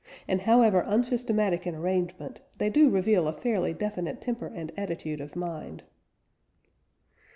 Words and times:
And, 0.27 0.41
however 0.41 0.79
unsystematic 0.83 1.67
in 1.67 1.75
arrangement, 1.75 2.39
they 2.57 2.71
do 2.71 2.89
reveal 2.89 3.27
a 3.27 3.33
fairly 3.33 3.71
definite 3.71 4.19
temper 4.19 4.47
and 4.47 4.71
attitude 4.75 5.21
of 5.21 5.35
mind. 5.35 5.83